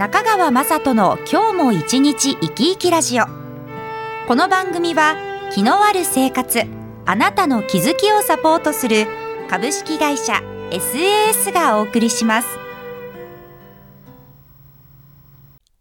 [0.00, 3.26] 中川雅人の今日も一日生き生きラジオ。
[4.26, 5.14] この番組は
[5.52, 6.62] 気のある生活
[7.04, 9.06] あなたの気づきをサポートする
[9.50, 10.40] 株式会社
[10.70, 12.48] SAS がお送りします。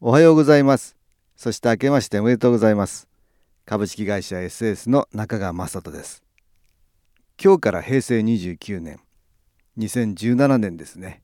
[0.02, 0.98] おはようございます。
[1.38, 3.08] そして明けましておめでとうございます。
[3.64, 6.24] 株式会社 SAS の中川雅人です。
[7.42, 9.00] 今日から平成29年
[9.78, 11.22] 2017年ですね。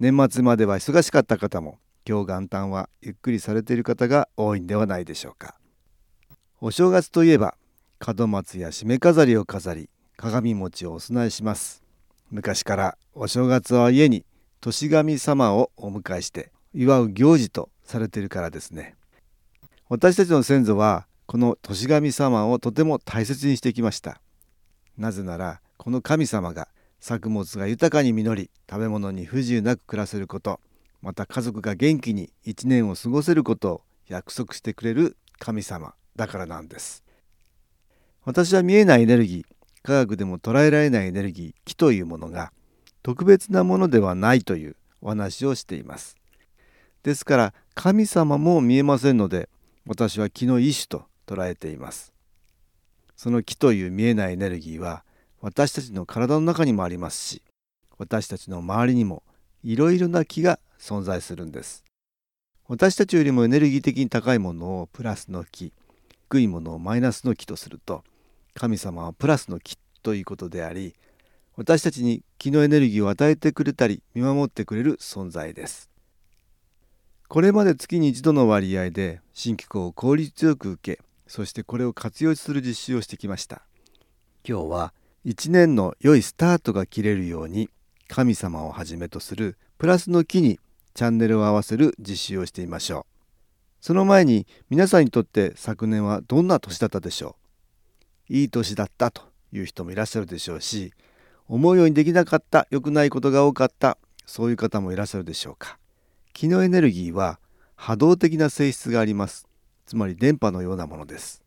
[0.00, 5.56] 年末までは忙しかった方も今日元旦はゆっくりされている方が多いんではないでしょうか。
[6.62, 7.54] お正月といえば
[8.16, 11.82] 門松や締め飾りを飾り鏡餅をお供えします。
[12.30, 14.24] 昔からお正月は家に
[14.62, 18.96] 年神様をお迎えして祝う行事とされているからですね。
[19.90, 24.22] 私たちの先祖はこの年神様をとても大切にしてきました。
[24.96, 26.68] なぜならこの神様が
[27.00, 30.60] 作物が豊かに実り食べ物に不自由なく暮らせること
[31.02, 37.02] また家族が元気に一年を過ごせることを約束してくれる神様だからなんです。
[38.24, 42.52] 私は見えないエネルギー科学でも捉えられないエネルギー気というものが
[43.02, 46.16] 特別なものではないというお話をしています。
[47.02, 49.48] ですから神様も見えませんので
[49.86, 52.12] 私は気の一種と捉えています。
[53.16, 55.02] その気という見えないエネルギーは
[55.40, 57.42] 私たちの体の中にもありますし
[57.98, 59.22] 私たちの周りにも
[59.62, 61.84] いろいろな気が存在するんです。
[62.66, 65.72] 私たちよりもエネルギー的に高いものをプラスの気
[66.28, 68.04] 低いものをマイナスの気とすると
[68.54, 70.94] 神様はプラスの気ということであり
[71.56, 75.90] 私たちに気のエネルギーを与えてくれたり見守ってくれる存在です。
[77.28, 83.62] これまで月に一度の割合で新機構を効率よく受けそしてこれを活用する実習をしてきました。
[84.48, 87.68] 今日は一年の良いスタートが切れるように
[88.08, 90.58] 神様をはじめとするプラスの木に
[90.94, 93.04] チャンネルを合わせる実習をしてみましょう。
[93.82, 97.36] その前に皆さんにとって昨年はどんな年だったでしょ
[98.30, 98.32] う。
[98.34, 99.22] いい年だったと
[99.52, 100.92] いう人もいらっしゃるでしょうし
[101.48, 105.78] 思うようにできなかった良くないことが多かったそういう方もいらっしゃるでしょうか。
[106.32, 107.40] 気のエネルギーは
[107.76, 109.46] 波動的な性質があります。
[109.84, 111.42] つまり電波のようなものです。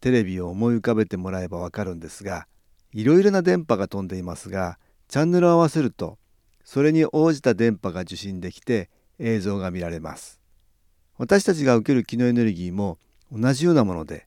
[0.00, 2.46] テレビを思い浮かべてもらえばわかるんですが
[2.94, 4.78] いろいろな電波が飛んでいますが
[5.08, 6.16] チャンネルを合わせると
[6.64, 8.88] それに応じた電波が受信できて
[9.18, 10.40] 映像が見られます。
[11.18, 12.98] 私たちが受ける気のエネルギーも
[13.30, 14.26] 同じようなもので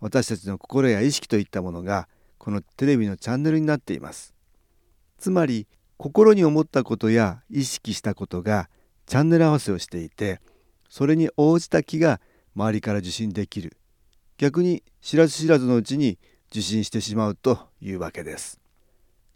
[0.00, 2.08] 私たちの心や意識といったものが
[2.38, 4.34] このテレビのチャンネルになっています。
[5.18, 5.66] つまり
[5.96, 8.68] 心に思ったことや意識したことが
[9.06, 10.40] チャンネル合わせをしていて
[10.88, 12.20] それに応じた気が
[12.54, 13.76] 周りから受信できる。
[14.38, 16.18] 逆に知らず知らずのうちに
[16.50, 18.60] 受信してしまうというわけです。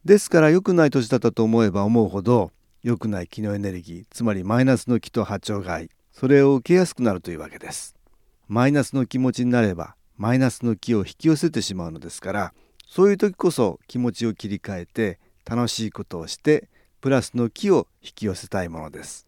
[0.05, 7.95] ですから良くない年だったと思えば思うほど良くない気のエネルギーつまりマイナスの気と波長が合いそれを受けやすくなるというわけです。
[8.49, 12.55] マイナスの気持ちになればマイナスの気を引き寄せてしまうのですから
[12.87, 16.69] そういう時こそ気持ちを切り替えて楽しいことをして
[17.01, 19.27] プラスの気を引き寄せたいものです。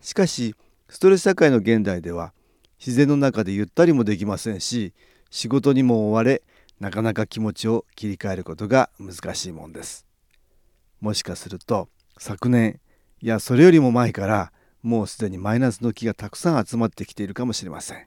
[0.00, 0.54] しかし
[0.88, 2.32] ストレス社会の現代では
[2.78, 4.92] 自然の中でゆったりもできませんし
[5.30, 6.42] 仕事にも追われ
[6.80, 10.06] なかなか気持ちを切り替えることが難しいもんです。
[11.00, 12.80] もしかすると昨年
[13.20, 14.52] いやそれよりも前から
[14.82, 18.06] もうすでにマイナスの気がたくさん集まってきているかもしれません。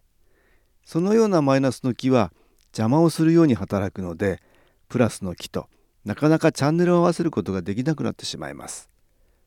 [0.85, 2.31] そのようなマイナスの気は
[2.67, 4.41] 邪魔をするように働くので
[4.87, 5.67] プラスの気と
[6.05, 8.89] なかなかチャンネルを合わせることができなくなってしまいます。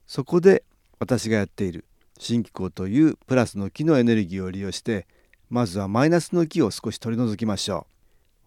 [0.06, 0.64] そこで
[0.98, 1.84] 私がやっている
[2.18, 5.06] 新機構というプラスの気のエネルギーを利用して
[5.48, 7.99] まずはマイナスの気を少し取り除きましょう。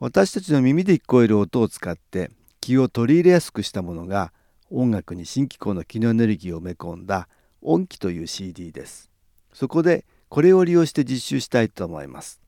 [0.03, 2.29] 私たちの耳で聞こえる音を使って
[2.59, 4.33] 気を取り入れやすくしたものが
[4.69, 7.29] 音楽に新機構の気のエネルギーを埋め込んだ
[7.61, 9.09] 音機という CD です。
[9.53, 12.41] そこでこれを利用して実習したいと思います。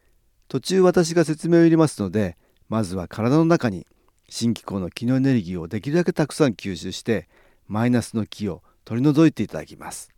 [0.50, 2.36] 途中私が説明を入れますので、
[2.68, 3.88] まずは体の中に
[4.28, 7.30] 新機構の気のエネルギーをできるだけたくさん吸収して
[7.70, 10.10] マイナスの気を取り除いていただきます。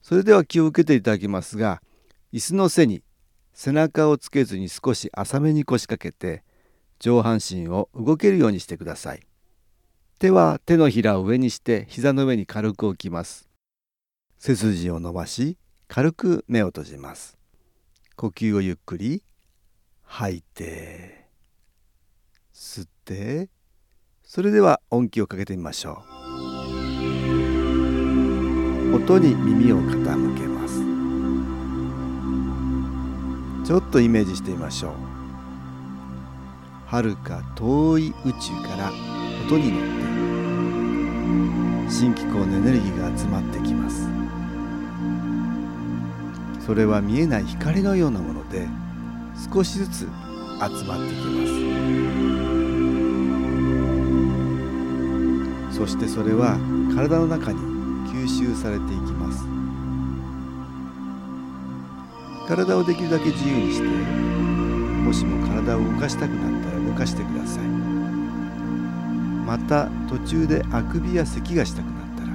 [0.00, 1.82] それでは気を受けていただきますが、
[2.32, 3.02] 椅子の背に
[3.52, 6.42] 背中をつけずに少し浅めに腰掛けて
[7.02, 9.26] 上半身を動けるようにしてください。
[10.20, 13.48] 手は手のひらを上にして膝の上に軽く置きます。
[14.38, 15.58] 背筋を伸ばし
[15.88, 17.36] 軽く目を閉じます。
[18.14, 19.24] 呼吸をゆっくり
[20.04, 21.26] 吐いて
[22.54, 23.50] 吸って
[24.22, 26.12] それでは音気をかけてみましょう。
[28.94, 30.80] 音に耳を傾けます。
[33.66, 35.21] ちょっとイメージしてみましょう。
[36.92, 38.92] はるか遠い宇宙から
[39.46, 39.80] 音に乗っ
[41.86, 44.10] て新機構のエネルギーが集まってきます。
[46.60, 48.68] それは見えない光のようなもので
[49.50, 51.46] 少しずつ集まってきま
[55.70, 55.78] す。
[55.78, 56.58] そしてそれは
[56.94, 57.58] 体の中に
[58.12, 59.46] 吸収されていきます。
[62.46, 63.86] 体をできるだけ自由にして
[65.02, 67.64] もしも体を動かしたくなったら動かしてください。
[69.46, 72.28] また途中であくびや咳がしたくなったら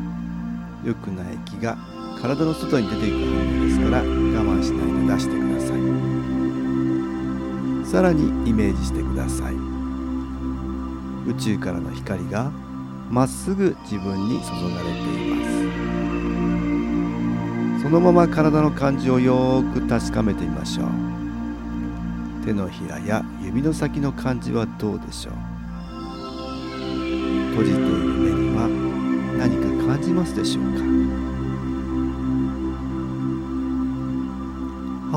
[0.84, 1.78] 良くない気が
[2.22, 5.78] 体の外に出ていく反応ですから我慢しないで出してください。
[7.86, 9.56] さらにイメージしてください。
[11.28, 12.52] 宇宙からの光が
[13.10, 15.38] まっすぐ自分に注がれていま
[17.78, 17.84] す。
[17.84, 21.07] そのまま体の感じをよーく確かめてみましょう。
[22.48, 25.34] 手のひらや指の先の感じはどうでしょう。
[27.50, 28.70] 閉じている目には
[29.38, 30.70] 何か感じますでしょうか。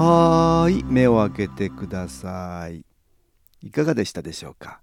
[0.01, 2.85] はーい目を開けてください。
[3.63, 4.81] いかがでしたでしょうか。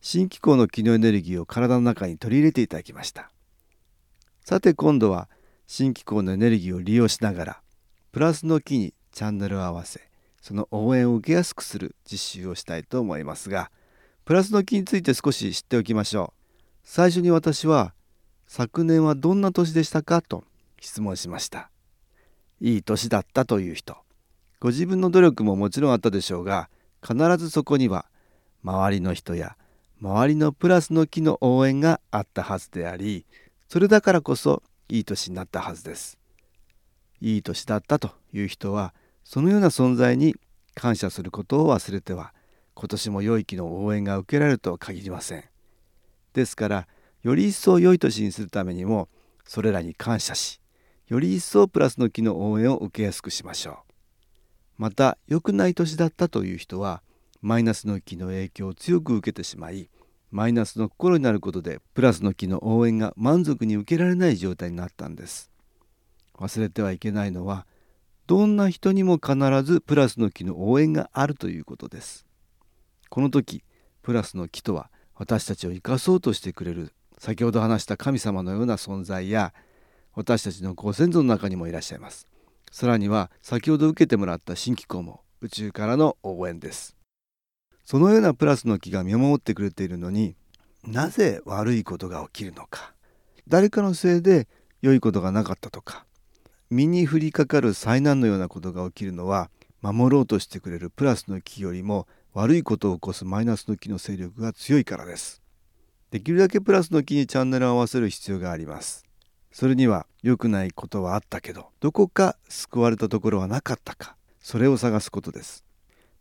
[0.00, 3.30] 新機構の気のエネルギーを体の中に取り入れていただきました。
[4.42, 5.28] さて今度は
[5.66, 7.62] 新機構のエネルギーを利用しながら
[8.10, 10.11] プラスの木にチャンネルを合わせ
[10.42, 13.70] その応援を受けやすくする実習をしたいと思いますが
[14.24, 16.40] プラスの木について少し知っておきましょう。
[16.84, 17.94] 最初に私は
[18.46, 20.44] 昨年はどんな年でしたかと
[20.80, 21.70] 質問しました。
[22.60, 23.96] いい年だったという人。
[24.60, 26.68] ご自分の努力ももちろんあったでしょうが
[27.02, 28.06] 必ずそこには
[28.62, 29.56] 周りの人や
[30.00, 33.26] 周りのプラスの木の応援があったはずであり
[33.68, 36.18] それだからこそいい年になったはずです。
[37.20, 38.94] いい年だったという人は
[39.32, 40.36] そのような存在に
[40.74, 42.34] 感謝することを忘れては
[42.74, 45.44] 今年も良い木の応援が受けられるとは限りません。
[46.34, 46.86] ですから
[47.22, 49.08] より一層良い年にするためにも
[49.46, 50.60] それらに感謝し
[51.08, 53.76] より一層プラスの木の応援を受けやすくしましょう。
[54.76, 57.02] また良くない年だったという人は
[57.40, 59.88] マイナスの木の影響を強く受けてしまい
[60.30, 65.50] マイナスの心になることでプラスの木の応援が満足に受けられない状態になったんです。
[66.34, 67.66] 忘れてはいけないのは
[68.26, 72.26] どんな人にも必ずプラスの木の応援があるということです。
[73.08, 73.64] この時
[74.02, 79.52] プラスの木とは私たちを生かそうとしてくれる先ほど話した神様のような存在や
[80.14, 82.26] 私たちのご先祖の中にもいらっしゃいます。
[82.70, 86.96] さらには先ほど受けてもらった新機構も宇宙からの応援です。
[87.84, 90.36] そのようなプラスの木が見守ってくれているのに
[90.84, 92.94] なぜ悪いことが起きるのか。
[93.48, 94.48] 誰かのせいで
[94.80, 96.06] 良いことがなかったとか。
[96.72, 99.50] 身に降りかかる災難のようなことが起きるのは
[99.82, 105.42] 守ろうとしてくれるプラスの木よりも悪いことを起こすマイナスの木の勢力が強いからです。
[106.12, 109.04] できるだけプラスの木にチャンネルを合わせる必要があります。
[109.50, 115.66] それには良くないことはあったけどどこか救われたところはなかったかそれを探すことです。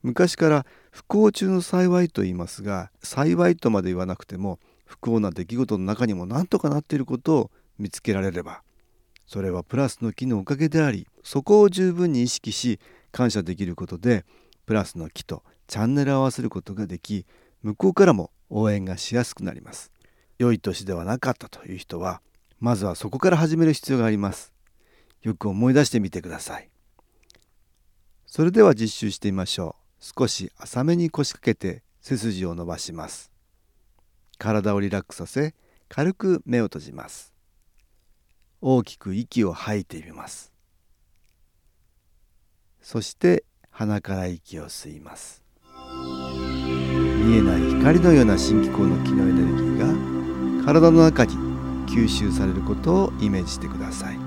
[0.03, 8.63] 昔から不幸中の幸いと言いますが幸いとまで言わなくても不幸な出来事の中にも何とかなっていることを見つけられれば
[9.31, 12.81] それはプラスの木のおかげでありそこを十分に意識し
[13.13, 14.25] 感謝できることで
[14.65, 17.25] プラスの木とチャンネルを合わせることができ
[17.63, 19.89] 向こうからも応援がしやすくなります。
[20.37, 22.21] 良い年ではなかったという人は
[22.59, 24.51] まずはそこから始める必要があります。
[25.21, 26.69] よく思い出してみてください。
[28.25, 30.03] それでは実習してみましょう。
[30.19, 33.31] 少し浅めに腰掛けて背筋を伸ばします。
[34.37, 35.55] 体をリラックスさせ
[35.87, 37.30] 軽く目を閉じます。
[38.63, 40.53] 大きく息を吐いてみます。
[42.79, 45.43] そして鼻から息を吸います。
[47.25, 51.35] 見えない光のような新機構の気のエネルギーが体の中に
[51.87, 54.19] 吸収されることをイメージしてください。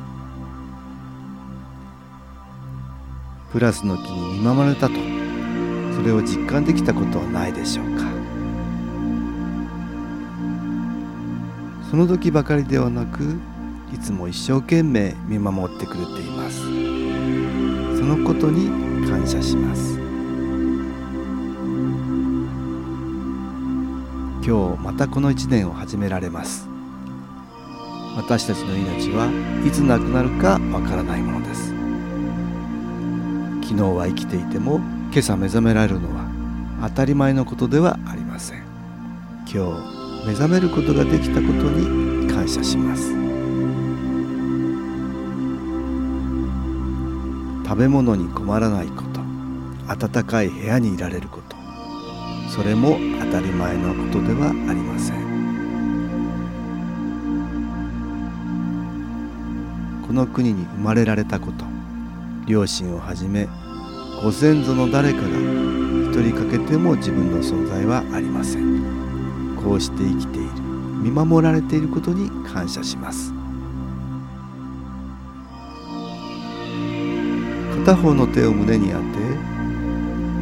[3.53, 4.95] プラスの木に見守られたと
[5.95, 8.03] それを実感できたことはないでしょうか。
[11.88, 13.38] その時ばかりではなく
[13.95, 16.61] いつも一生懸命見守ってくれています。
[16.61, 18.69] そのことに
[19.09, 19.99] 感謝します。
[24.47, 26.69] 今日またこの1年を始められます。
[28.17, 29.31] 私たちの命は
[29.65, 31.73] いつなくなるかわからないものです。
[33.63, 34.77] 昨昨日は生きていても
[35.11, 36.31] 今朝目覚められるのは
[36.89, 38.63] 当たり前のことではありません。
[39.53, 39.81] 今
[40.23, 43.34] 日目覚めることができたことに感謝します。
[47.64, 49.21] 食べ物に困らないこと。
[50.09, 51.56] 暖かい部屋にいられること。
[52.49, 55.25] それも当たり前のことではありません。
[60.06, 61.64] この国に生まれられたこと。
[62.47, 63.49] 両親をはじめ
[64.23, 68.83] ご先祖の誰かが一人かけても自分の存在はありません。
[69.56, 70.50] こうして生きている
[71.02, 73.33] 見守られていることに感謝します。
[77.85, 79.05] 片方の手を胸に当て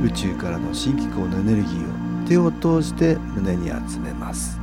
[0.05, 4.61] 宇宙からの新機構のエネルギーを手を通して胸に集めます。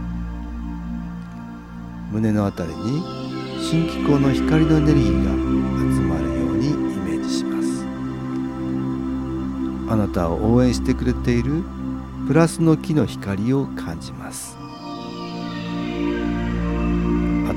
[2.09, 3.03] 胸のあたりに
[3.61, 5.31] 新機構の光のエネルギーが
[5.93, 7.85] 集まるようにイメージします。
[9.91, 11.65] あなたを応援してくれている
[12.27, 14.57] プラスの木の光を感じます。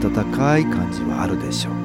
[0.02, 1.81] 暖かい感じはあるでしょう。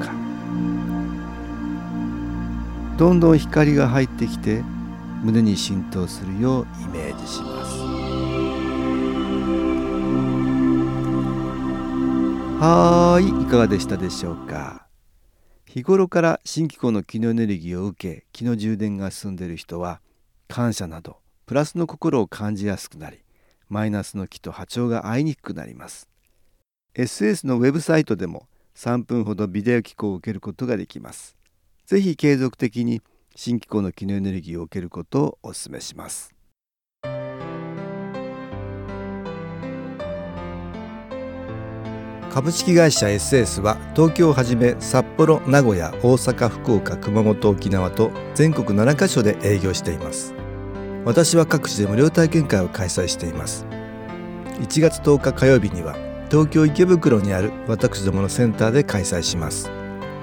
[2.98, 4.64] どんどん光が入ってきて
[5.22, 7.78] 胸に浸透するようイメージします。
[12.60, 14.88] はーいいかがでしたでしょうか？
[15.64, 20.00] 日頃から新機構の気のエネルギーを受け気の充電が進んでいる人は
[20.48, 23.18] 感謝などプラスの心を感じやすくなり
[23.68, 26.08] マイナスの気と波長が合いにくくなります。
[26.96, 31.37] SS のウェブサイトでも3分ほどビデオ機構を受けることができます。
[31.88, 33.00] ぜひ継続的に
[33.34, 36.34] 新機構の気のエネルギーを受けることをお勧めします。
[42.30, 50.34] 株式会社 SS は東京をはじめ札幌名古屋大阪福岡熊本沖縄と全国7カ所で営業しています。
[51.06, 53.64] 私は各地で無料体験会を開催しています。
[54.60, 55.96] 1月10日火曜日には
[56.30, 59.77] 東京池袋にある私どものセンターで開催します。